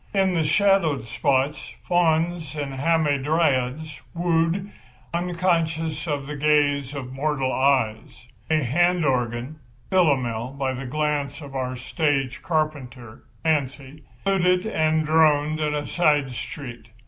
In 0.15 0.33
the 0.33 0.43
shadowed 0.43 1.05
spots 1.05 1.75
fauns 1.87 2.55
and 2.55 2.73
hamadryads 2.73 4.01
wooed, 4.15 4.71
unconscious 5.13 6.07
of 6.07 6.25
the 6.25 6.35
gaze 6.35 6.95
of 6.95 7.13
mortal 7.13 7.51
eyes. 7.53 8.25
A 8.49 8.63
hand 8.63 9.05
organ—Philomel 9.05 10.53
by 10.57 10.73
the 10.73 10.87
grace 10.87 11.39
of 11.41 11.53
our 11.55 11.75
stage 11.75 12.41
carpenter, 12.41 13.25
Fancy—fluted 13.43 14.65
and 14.65 15.05
droned 15.05 15.59
in 15.59 15.75
a 15.75 15.85
side 15.85 16.31
street. 16.31 16.89